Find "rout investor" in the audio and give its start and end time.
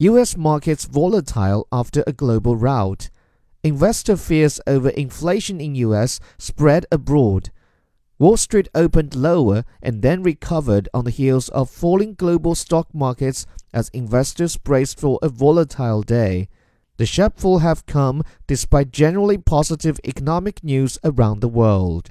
2.54-4.16